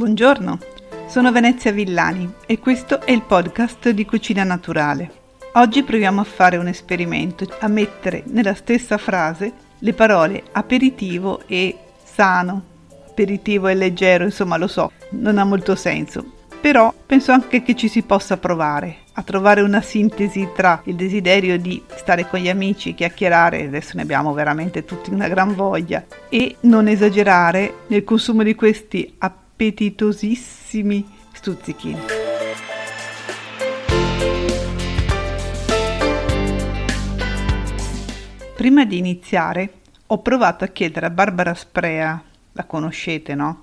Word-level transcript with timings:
Buongiorno, 0.00 0.58
sono 1.08 1.30
Venezia 1.30 1.72
Villani 1.72 2.32
e 2.46 2.58
questo 2.58 3.02
è 3.02 3.10
il 3.10 3.20
podcast 3.20 3.90
di 3.90 4.06
Cucina 4.06 4.44
Naturale. 4.44 5.12
Oggi 5.56 5.82
proviamo 5.82 6.22
a 6.22 6.24
fare 6.24 6.56
un 6.56 6.68
esperimento, 6.68 7.46
a 7.58 7.68
mettere 7.68 8.22
nella 8.28 8.54
stessa 8.54 8.96
frase 8.96 9.52
le 9.78 9.92
parole 9.92 10.42
aperitivo 10.52 11.42
e 11.46 11.76
sano. 12.02 12.62
Aperitivo 13.10 13.68
e 13.68 13.74
leggero, 13.74 14.24
insomma 14.24 14.56
lo 14.56 14.68
so, 14.68 14.90
non 15.10 15.36
ha 15.36 15.44
molto 15.44 15.74
senso, 15.74 16.24
però 16.62 16.94
penso 17.04 17.32
anche 17.32 17.62
che 17.62 17.76
ci 17.76 17.88
si 17.88 18.00
possa 18.00 18.38
provare 18.38 19.00
a 19.12 19.22
trovare 19.22 19.60
una 19.60 19.82
sintesi 19.82 20.48
tra 20.56 20.80
il 20.84 20.94
desiderio 20.94 21.58
di 21.58 21.82
stare 21.96 22.26
con 22.26 22.40
gli 22.40 22.48
amici, 22.48 22.94
chiacchierare, 22.94 23.66
adesso 23.66 23.96
ne 23.96 24.02
abbiamo 24.02 24.32
veramente 24.32 24.86
tutti 24.86 25.10
una 25.10 25.28
gran 25.28 25.54
voglia, 25.54 26.02
e 26.30 26.56
non 26.60 26.88
esagerare 26.88 27.80
nel 27.88 28.02
consumo 28.02 28.42
di 28.42 28.54
questi 28.54 29.14
appetitosissimi 29.60 31.06
stuzzichini. 31.32 32.00
Prima 38.56 38.86
di 38.86 38.96
iniziare 38.96 39.72
ho 40.06 40.22
provato 40.22 40.64
a 40.64 40.68
chiedere 40.68 41.06
a 41.06 41.10
Barbara 41.10 41.52
Sprea, 41.52 42.22
la 42.52 42.64
conoscete, 42.64 43.34
no? 43.34 43.62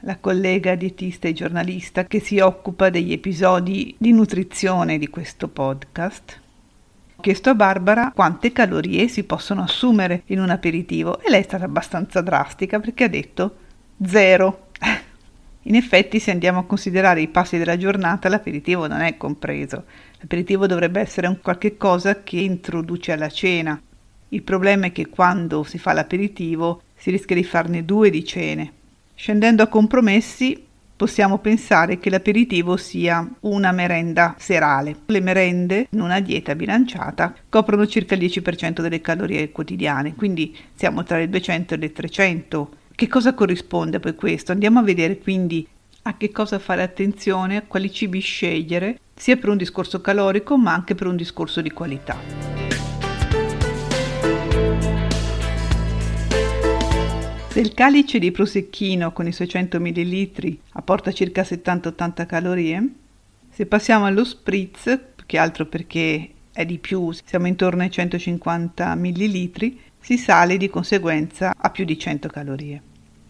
la 0.00 0.16
collega 0.18 0.76
dietista 0.76 1.26
e 1.26 1.32
giornalista 1.32 2.04
che 2.04 2.20
si 2.20 2.38
occupa 2.38 2.88
degli 2.88 3.12
episodi 3.12 3.96
di 3.98 4.12
nutrizione 4.12 4.96
di 4.96 5.08
questo 5.08 5.48
podcast. 5.48 6.40
Ho 7.16 7.20
chiesto 7.20 7.50
a 7.50 7.54
Barbara 7.56 8.12
quante 8.14 8.52
calorie 8.52 9.08
si 9.08 9.24
possono 9.24 9.62
assumere 9.62 10.22
in 10.26 10.38
un 10.38 10.50
aperitivo 10.50 11.18
e 11.20 11.30
lei 11.30 11.40
è 11.40 11.44
stata 11.44 11.64
abbastanza 11.64 12.20
drastica 12.20 12.78
perché 12.78 13.04
ha 13.04 13.08
detto 13.08 13.56
zero. 14.04 14.65
In 15.68 15.74
effetti, 15.74 16.20
se 16.20 16.30
andiamo 16.30 16.60
a 16.60 16.64
considerare 16.64 17.20
i 17.20 17.28
passi 17.28 17.58
della 17.58 17.76
giornata, 17.76 18.28
l'aperitivo 18.28 18.86
non 18.86 19.00
è 19.00 19.16
compreso. 19.16 19.84
L'aperitivo 20.18 20.66
dovrebbe 20.66 21.00
essere 21.00 21.26
un 21.26 21.40
qualche 21.40 21.76
cosa 21.76 22.22
che 22.22 22.38
introduce 22.38 23.12
alla 23.12 23.28
cena. 23.28 23.80
Il 24.28 24.42
problema 24.42 24.86
è 24.86 24.92
che 24.92 25.08
quando 25.08 25.64
si 25.64 25.78
fa 25.78 25.92
l'aperitivo 25.92 26.82
si 26.94 27.10
rischia 27.10 27.36
di 27.36 27.44
farne 27.44 27.84
due 27.84 28.10
di 28.10 28.24
cene 28.24 28.72
Scendendo 29.18 29.62
a 29.62 29.68
compromessi, 29.68 30.62
possiamo 30.94 31.38
pensare 31.38 31.98
che 31.98 32.10
l'aperitivo 32.10 32.76
sia 32.76 33.26
una 33.40 33.72
merenda 33.72 34.34
serale. 34.38 34.94
Le 35.06 35.20
merende 35.20 35.86
in 35.90 36.00
una 36.02 36.20
dieta 36.20 36.54
bilanciata 36.54 37.34
coprono 37.48 37.86
circa 37.86 38.14
il 38.14 38.20
10% 38.20 38.82
delle 38.82 39.00
calorie 39.00 39.50
quotidiane, 39.52 40.14
quindi 40.14 40.54
siamo 40.74 41.02
tra 41.02 41.16
le 41.16 41.30
200 41.30 41.74
e 41.74 41.76
le 41.78 41.92
300. 41.92 42.70
Che 42.96 43.08
cosa 43.08 43.34
corrisponde 43.34 44.00
poi 44.00 44.14
questo? 44.14 44.52
Andiamo 44.52 44.78
a 44.78 44.82
vedere 44.82 45.18
quindi 45.18 45.68
a 46.04 46.16
che 46.16 46.32
cosa 46.32 46.58
fare 46.58 46.82
attenzione, 46.82 47.58
a 47.58 47.62
quali 47.62 47.92
cibi 47.92 48.20
scegliere, 48.20 48.98
sia 49.14 49.36
per 49.36 49.50
un 49.50 49.58
discorso 49.58 50.00
calorico 50.00 50.56
ma 50.56 50.72
anche 50.72 50.94
per 50.94 51.06
un 51.06 51.14
discorso 51.14 51.60
di 51.60 51.70
qualità. 51.72 52.16
Se 57.50 57.60
il 57.60 57.74
calice 57.74 58.18
di 58.18 58.30
prosecchino 58.30 59.12
con 59.12 59.26
i 59.26 59.32
suoi 59.32 59.48
100 59.48 59.78
ml 59.78 60.58
apporta 60.72 61.12
circa 61.12 61.42
70-80 61.42 62.24
calorie, 62.24 62.88
se 63.50 63.66
passiamo 63.66 64.06
allo 64.06 64.24
spritz, 64.24 64.98
più 65.14 65.26
che 65.26 65.36
altro 65.36 65.66
perché 65.66 66.30
è 66.50 66.64
di 66.64 66.78
più, 66.78 67.12
siamo 67.12 67.46
intorno 67.46 67.82
ai 67.82 67.90
150 67.90 68.94
ml, 68.94 69.76
si 70.00 70.16
sale 70.18 70.56
di 70.56 70.70
conseguenza 70.70 71.52
più 71.76 71.84
di 71.84 71.98
100 71.98 72.28
calorie. 72.28 72.82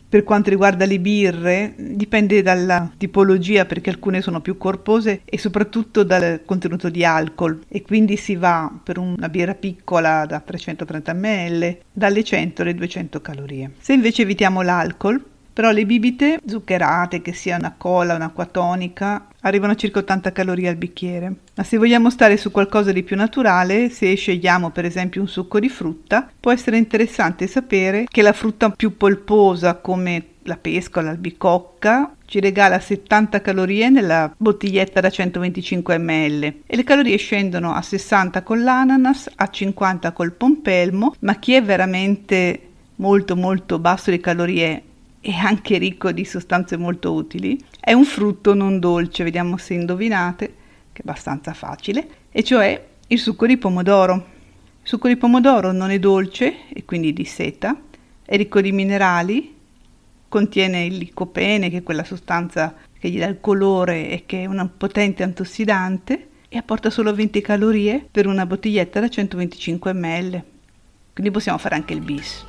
Per 0.09 0.23
quanto 0.23 0.51
riguarda 0.51 0.87
le 0.87 1.01
birre, 1.01 1.75
dipende 1.77 2.41
dalla 2.41 2.89
tipologia 2.97 3.65
perché 3.65 3.91
alcune 3.91 4.23
sono 4.23 4.41
più 4.41 4.57
corpose 4.57 5.23
e 5.25 5.37
soprattutto 5.37 6.05
dal 6.05 6.43
contenuto 6.45 6.89
di 6.89 7.05
alcol 7.05 7.65
e 7.67 7.83
quindi 7.83 8.17
si 8.17 8.37
va 8.37 8.71
per 8.85 8.99
una 8.99 9.29
birra 9.29 9.55
piccola 9.55 10.25
da 10.25 10.39
330 10.39 11.13
ml 11.13 11.79
dalle 11.93 12.23
100 12.23 12.63
alle 12.63 12.75
200 12.77 13.21
calorie. 13.21 13.73
Se 13.81 13.95
invece 13.95 14.23
evitiamo 14.23 14.63
l'alcol, 14.63 15.21
però 15.53 15.73
le 15.73 15.85
bibite 15.85 16.39
zuccherate, 16.47 17.21
che 17.21 17.33
sia 17.33 17.57
una 17.57 17.75
cola 17.77 18.15
un'acqua 18.15 18.45
tonica, 18.45 19.27
arrivano 19.47 19.75
circa 19.75 20.01
80 20.01 20.33
calorie 20.33 20.69
al 20.69 20.77
bicchiere. 20.77 21.35
Ma 21.55 21.63
se 21.63 21.77
vogliamo 21.77 22.11
stare 22.11 22.37
su 22.37 22.51
qualcosa 22.51 22.93
di 22.93 23.03
più 23.03 23.17
naturale, 23.17 23.89
se 23.91 24.15
scegliamo 24.15 24.71
per 24.71 24.85
esempio 24.85 25.21
un 25.21 25.29
succo 25.29 25.61
di 25.61 25.69
frutta, 25.69 26.29
può 26.39 26.53
essere 26.53 26.77
interessante 26.77 27.47
sapere 27.47 28.07
che 28.09 28.23
la 28.23 28.33
frutta 28.33 28.71
più 28.71 28.97
polposa 28.97 29.77
come 29.77 30.25
la 30.47 30.57
pesca 30.57 31.01
o 31.01 31.03
l'albicocca 31.03 32.15
ci 32.25 32.41
regala 32.41 32.79
70 32.79 33.41
calorie 33.41 33.89
nella 33.89 34.33
bottiglietta 34.37 35.01
da 35.01 35.11
125 35.11 35.99
ml 35.99 36.45
e 36.67 36.77
le 36.77 36.85
calorie 36.85 37.17
scendono 37.17 37.73
a 37.73 37.83
60 37.83 38.43
con 38.43 38.63
l'ananas, 38.63 39.31
a 39.35 39.49
50 39.49 40.13
col 40.13 40.33
pompelmo, 40.33 41.15
ma 41.21 41.37
chi 41.37 41.55
è 41.55 41.63
veramente 41.63 42.61
molto 42.97 43.37
molto 43.37 43.79
basso 43.79 44.11
di 44.11 44.21
calorie 44.21 44.83
e 45.27 45.35
anche 45.35 45.77
ricco 45.79 46.13
di 46.13 46.25
sostanze 46.25 46.77
molto 46.77 47.13
utili, 47.13 47.59
è 47.81 47.93
un 47.93 48.05
frutto 48.05 48.55
non 48.55 48.79
dolce, 48.79 49.25
vediamo 49.25 49.57
se 49.57 49.75
indovinate, 49.75 50.47
che 50.93 51.03
è 51.03 51.09
abbastanza 51.09 51.53
facile, 51.53 52.09
e 52.31 52.45
cioè 52.45 52.81
il 53.09 53.19
succo 53.19 53.45
di 53.45 53.57
pomodoro. 53.57 54.15
Il 54.15 54.89
succo 54.89 55.09
di 55.09 55.17
pomodoro 55.17 55.73
non 55.73 55.91
è 55.91 55.99
dolce 55.99 56.69
e 56.73 56.85
quindi 56.85 57.13
di 57.13 57.25
seta, 57.25 57.77
è 58.25 58.37
ricco 58.37 58.61
di 58.61 58.71
minerali, 58.71 59.53
contiene 60.29 60.85
il 60.85 60.97
licopene, 60.97 61.71
che 61.71 61.79
è 61.79 61.83
quella 61.83 62.05
sostanza 62.05 62.77
che 62.97 63.11
gli 63.11 63.19
dà 63.19 63.27
il 63.27 63.41
colore 63.41 64.09
e 64.09 64.23
che 64.27 64.43
è 64.43 64.47
un 64.47 64.71
potente 64.77 65.25
antiossidante, 65.25 66.29
e 66.49 66.57
apporta 66.57 66.89
solo 66.89 67.13
20 67.13 67.41
calorie 67.41 68.07
per 68.09 68.29
una 68.29 68.47
bottiglietta 68.47 69.01
da 69.01 69.09
125 69.09 69.93
ml. 69.93 70.43
Quindi 71.13 71.33
possiamo 71.33 71.59
fare 71.59 71.75
anche 71.75 71.95
il 71.95 72.01
bis. 72.01 72.45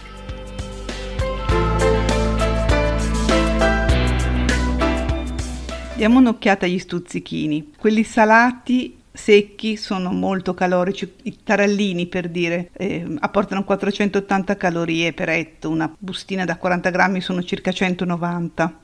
Diamo 5.98 6.20
un'occhiata 6.20 6.68
agli 6.68 6.78
stuzzichini. 6.78 7.72
Quelli 7.76 8.04
salati 8.04 9.00
secchi 9.12 9.78
sono 9.78 10.12
molto 10.12 10.54
calorici, 10.54 11.12
i 11.24 11.40
tarallini 11.44 12.06
per 12.06 12.30
dire 12.30 12.70
eh, 12.74 13.04
apportano 13.18 13.64
480 13.64 14.58
calorie 14.58 15.12
per 15.14 15.30
etto, 15.30 15.72
una 15.72 15.92
bustina 15.98 16.46
da 16.46 16.58
40 16.58 16.92
grammi 16.92 17.20
sono 17.20 17.42
circa 17.42 17.72
190. 17.72 18.80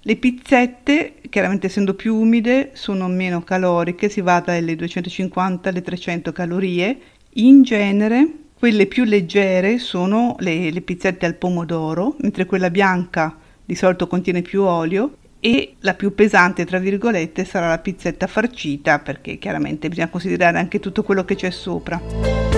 Le 0.00 0.16
pizzette, 0.16 1.14
chiaramente 1.30 1.68
essendo 1.68 1.94
più 1.94 2.16
umide, 2.16 2.72
sono 2.72 3.06
meno 3.06 3.44
caloriche, 3.44 4.08
si 4.08 4.20
va 4.20 4.40
dalle 4.40 4.74
250 4.74 5.68
alle 5.68 5.82
300 5.82 6.32
calorie. 6.32 6.98
In 7.34 7.62
genere 7.62 8.28
quelle 8.58 8.86
più 8.86 9.04
leggere 9.04 9.78
sono 9.78 10.34
le, 10.40 10.72
le 10.72 10.80
pizzette 10.80 11.24
al 11.24 11.36
pomodoro, 11.36 12.16
mentre 12.18 12.46
quella 12.46 12.68
bianca 12.68 13.36
di 13.64 13.76
solito 13.76 14.08
contiene 14.08 14.42
più 14.42 14.62
olio 14.62 15.17
e 15.40 15.76
la 15.80 15.94
più 15.94 16.14
pesante, 16.14 16.64
tra 16.64 16.78
virgolette, 16.78 17.44
sarà 17.44 17.68
la 17.68 17.78
pizzetta 17.78 18.26
farcita 18.26 18.98
perché 18.98 19.38
chiaramente 19.38 19.88
bisogna 19.88 20.08
considerare 20.08 20.58
anche 20.58 20.80
tutto 20.80 21.02
quello 21.02 21.24
che 21.24 21.36
c'è 21.36 21.50
sopra. 21.50 22.48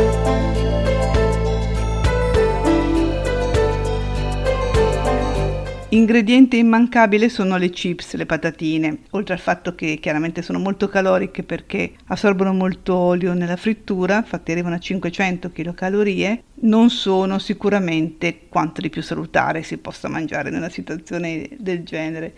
Ingrediente 5.93 6.57
immancabile 6.57 7.29
sono 7.29 7.57
le 7.57 7.69
chips, 7.69 8.15
le 8.15 8.25
patatine, 8.25 8.99
oltre 9.11 9.35
al 9.35 9.41
fatto 9.41 9.75
che 9.75 9.99
chiaramente 10.01 10.41
sono 10.41 10.61
molto 10.61 10.89
caloriche 10.89 11.43
perché 11.43 11.95
assorbono 12.07 12.53
molto 12.53 12.95
olio 12.95 13.35
nella 13.35 13.57
frittura, 13.57 14.19
infatti 14.19 14.53
arrivano 14.53 14.77
a 14.77 14.79
500 14.79 15.51
kcal, 15.51 16.43
non 16.61 16.91
sono 16.91 17.41
sicuramente 17.41 18.43
quanto 18.49 18.81
di 18.81 18.89
più 18.89 19.03
salutare 19.03 19.65
si 19.65 19.79
possa 19.79 20.09
mangiare 20.09 20.51
nella 20.51 20.69
situazione 20.69 21.49
del 21.59 21.83
genere 21.83 22.35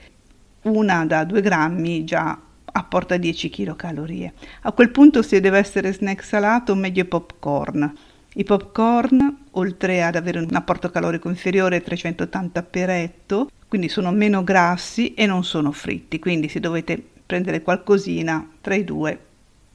una 0.62 1.04
da 1.06 1.24
2 1.24 1.40
grammi 1.40 2.04
già 2.04 2.38
apporta 2.64 3.16
10 3.16 3.50
kcal. 3.50 4.32
A 4.62 4.72
quel 4.72 4.90
punto 4.90 5.22
se 5.22 5.40
deve 5.40 5.58
essere 5.58 5.92
snack 5.92 6.22
salato 6.22 6.74
meglio 6.74 7.04
popcorn. 7.04 7.92
I 8.34 8.44
popcorn, 8.44 9.44
oltre 9.52 10.02
ad 10.02 10.16
avere 10.16 10.38
un 10.38 10.54
apporto 10.54 10.90
calorico 10.90 11.28
inferiore 11.28 11.76
ai 11.76 11.82
380 11.82 12.62
per 12.62 12.88
etto, 12.88 13.50
quindi 13.68 13.88
sono 13.88 14.10
meno 14.10 14.42
grassi 14.42 15.12
e 15.14 15.26
non 15.26 15.44
sono 15.44 15.70
fritti, 15.72 16.18
quindi 16.18 16.48
se 16.48 16.60
dovete 16.60 17.02
prendere 17.26 17.60
qualcosina 17.60 18.48
tra 18.60 18.74
i 18.74 18.84
due, 18.84 19.18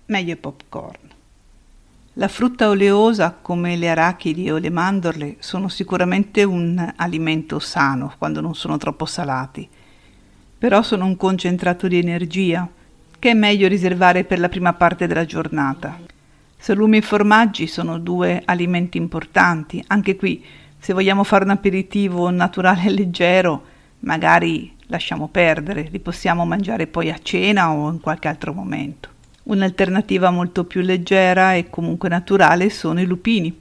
meglio 0.05 0.33
i 0.33 0.37
popcorn. 0.37 0.99
La 2.13 2.27
frutta 2.27 2.69
oleosa 2.69 3.37
come 3.39 3.75
le 3.75 3.89
arachidi 3.89 4.49
o 4.49 4.57
le 4.57 4.71
mandorle 4.71 5.35
sono 5.37 5.67
sicuramente 5.67 6.43
un 6.43 6.93
alimento 6.95 7.59
sano 7.59 8.11
quando 8.17 8.41
non 8.41 8.55
sono 8.55 8.77
troppo 8.77 9.05
salati 9.05 9.69
però 10.57 10.81
sono 10.81 11.06
un 11.06 11.15
concentrato 11.18 11.88
di 11.88 11.98
energia 11.98 12.68
che 13.19 13.31
è 13.31 13.33
meglio 13.33 13.68
riservare 13.68 14.24
per 14.24 14.39
la 14.39 14.50
prima 14.50 14.74
parte 14.74 15.07
della 15.07 15.25
giornata. 15.25 16.00
Salumi 16.57 16.98
e 16.98 17.01
formaggi 17.01 17.68
sono 17.68 18.00
due 18.00 18.42
alimenti 18.45 18.98
importanti, 18.98 19.83
anche 19.88 20.15
qui 20.15 20.44
se 20.80 20.94
vogliamo 20.94 21.24
fare 21.24 21.44
un 21.44 21.51
aperitivo 21.51 22.30
naturale 22.30 22.83
e 22.86 22.92
leggero, 22.92 23.63
magari 24.00 24.74
lasciamo 24.88 25.27
perdere, 25.27 25.88
li 25.92 26.00
possiamo 26.00 26.45
mangiare 26.45 26.88
poi 26.88 27.09
a 27.09 27.19
cena 27.21 27.71
o 27.71 27.89
in 27.92 28.00
qualche 28.00 28.27
altro 28.27 28.54
momento. 28.54 29.09
Un'alternativa 29.44 30.30
molto 30.30 30.65
più 30.65 30.81
leggera 30.81 31.54
e 31.54 31.69
comunque 31.69 32.09
naturale 32.09 32.69
sono 32.69 33.01
i 33.01 33.06
lupini, 33.06 33.56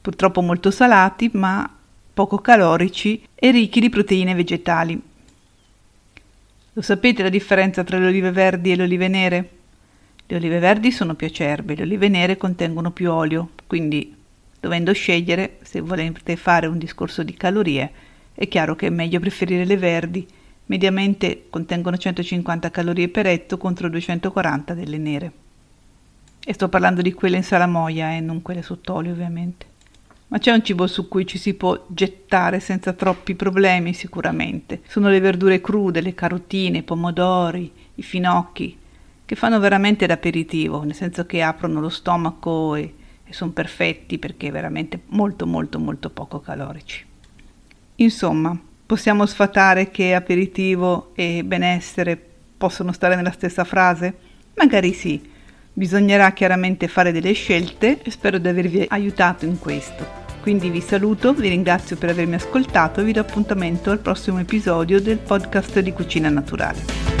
purtroppo 0.00 0.40
molto 0.40 0.70
salati 0.70 1.30
ma 1.32 1.68
poco 2.12 2.38
calorici 2.38 3.22
e 3.34 3.50
ricchi 3.50 3.80
di 3.80 3.88
proteine 3.88 4.34
vegetali. 4.34 5.00
Lo 6.76 6.82
sapete 6.82 7.22
la 7.22 7.30
differenza 7.30 7.82
tra 7.84 7.96
le 7.96 8.08
olive 8.08 8.30
verdi 8.32 8.70
e 8.70 8.76
le 8.76 8.82
olive 8.82 9.08
nere? 9.08 9.50
Le 10.26 10.36
olive 10.36 10.58
verdi 10.58 10.92
sono 10.92 11.14
più 11.14 11.26
acerbe, 11.26 11.74
le 11.74 11.84
olive 11.84 12.08
nere 12.08 12.36
contengono 12.36 12.90
più 12.90 13.10
olio, 13.10 13.52
quindi 13.66 14.14
dovendo 14.60 14.92
scegliere, 14.92 15.56
se 15.62 15.80
volete 15.80 16.36
fare 16.36 16.66
un 16.66 16.76
discorso 16.76 17.22
di 17.22 17.32
calorie, 17.32 17.90
è 18.34 18.46
chiaro 18.46 18.76
che 18.76 18.88
è 18.88 18.90
meglio 18.90 19.20
preferire 19.20 19.64
le 19.64 19.78
verdi 19.78 20.26
mediamente 20.66 21.46
contengono 21.48 21.96
150 21.96 22.70
calorie 22.70 23.08
per 23.08 23.26
etto 23.26 23.56
contro 23.56 23.88
240 23.88 24.74
delle 24.74 24.98
nere. 24.98 25.32
E 26.44 26.52
sto 26.52 26.68
parlando 26.68 27.00
di 27.00 27.14
quelle 27.14 27.38
in 27.38 27.42
salamoia 27.42 28.10
e 28.10 28.16
eh, 28.16 28.20
non 28.20 28.42
quelle 28.42 28.60
sott'olio 28.60 29.12
ovviamente. 29.12 29.75
Ma 30.28 30.38
c'è 30.38 30.52
un 30.52 30.64
cibo 30.64 30.86
su 30.86 31.08
cui 31.08 31.26
ci 31.26 31.38
si 31.38 31.54
può 31.54 31.84
gettare 31.88 32.60
senza 32.60 32.92
troppi 32.92 33.34
problemi 33.34 33.94
sicuramente. 33.94 34.82
Sono 34.86 35.08
le 35.08 35.20
verdure 35.20 35.60
crude, 35.60 36.00
le 36.00 36.14
carotine, 36.14 36.78
i 36.78 36.82
pomodori, 36.82 37.72
i 37.94 38.02
finocchi, 38.02 38.76
che 39.24 39.34
fanno 39.36 39.60
veramente 39.60 40.06
l'aperitivo, 40.06 40.82
nel 40.82 40.94
senso 40.94 41.26
che 41.26 41.42
aprono 41.42 41.80
lo 41.80 41.88
stomaco 41.88 42.74
e, 42.74 42.94
e 43.24 43.32
sono 43.32 43.52
perfetti 43.52 44.18
perché 44.18 44.50
veramente 44.50 45.00
molto 45.08 45.46
molto 45.46 45.78
molto 45.78 46.10
poco 46.10 46.40
calorici. 46.40 47.04
Insomma, 47.96 48.58
Possiamo 48.86 49.26
sfatare 49.26 49.90
che 49.90 50.14
aperitivo 50.14 51.10
e 51.16 51.42
benessere 51.42 52.16
possono 52.56 52.92
stare 52.92 53.16
nella 53.16 53.32
stessa 53.32 53.64
frase? 53.64 54.14
Magari 54.54 54.92
sì. 54.92 55.34
Bisognerà 55.78 56.32
chiaramente 56.32 56.88
fare 56.88 57.12
delle 57.12 57.34
scelte 57.34 58.00
e 58.02 58.10
spero 58.10 58.38
di 58.38 58.48
avervi 58.48 58.86
aiutato 58.88 59.44
in 59.44 59.58
questo. 59.58 60.06
Quindi 60.40 60.70
vi 60.70 60.80
saluto, 60.80 61.34
vi 61.34 61.50
ringrazio 61.50 61.96
per 61.96 62.08
avermi 62.08 62.36
ascoltato 62.36 63.02
e 63.02 63.04
vi 63.04 63.12
do 63.12 63.20
appuntamento 63.20 63.90
al 63.90 63.98
prossimo 63.98 64.38
episodio 64.38 65.02
del 65.02 65.18
podcast 65.18 65.80
di 65.80 65.92
Cucina 65.92 66.30
Naturale. 66.30 67.15